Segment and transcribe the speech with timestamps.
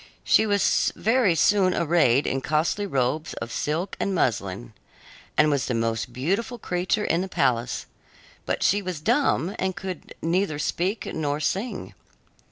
[0.23, 4.73] She was very soon arrayed in costly robes of silk and muslin
[5.37, 7.85] and was the most beautiful creature in the palace;
[8.47, 11.93] but she was dumb and could neither speak nor sing.